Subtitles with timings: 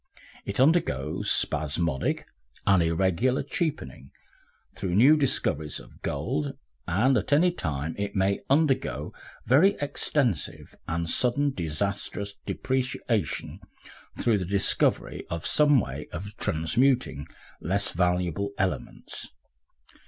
[0.45, 2.25] It undergoes spasmodic
[2.65, 4.09] and irregular cheapening
[4.73, 9.13] through new discoveries of gold, and at any time it may undergo
[9.45, 13.59] very extensive and sudden and disastrous depreciation
[14.17, 17.27] through the discovery of some way of transmuting
[17.59, 19.27] less valuable elements.